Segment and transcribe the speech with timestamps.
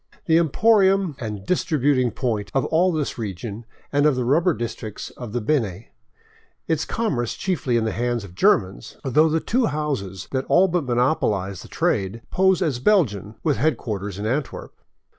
[0.25, 5.11] The emporium and dis tributing point of all this region and of the rubber districts
[5.11, 5.89] of the Beni,
[6.67, 10.67] its commerce is chiefly in the hands of Germans, though the two houses that all
[10.67, 14.73] but monopolize the trade pose as Belgian, with headquarters in Antwerp.